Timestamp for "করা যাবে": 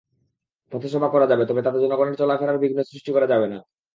1.13-1.43, 3.15-3.47